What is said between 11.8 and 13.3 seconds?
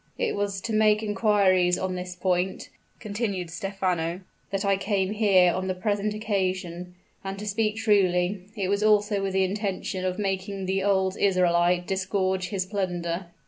disgorge his plunder."